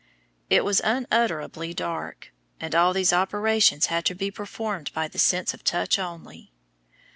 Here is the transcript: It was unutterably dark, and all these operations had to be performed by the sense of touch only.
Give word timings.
It 0.49 0.65
was 0.65 0.81
unutterably 0.83 1.75
dark, 1.75 2.33
and 2.59 2.73
all 2.73 2.91
these 2.91 3.13
operations 3.13 3.85
had 3.85 4.03
to 4.05 4.15
be 4.15 4.31
performed 4.31 4.91
by 4.93 5.07
the 5.07 5.19
sense 5.19 5.53
of 5.53 5.63
touch 5.63 5.99
only. 5.99 6.51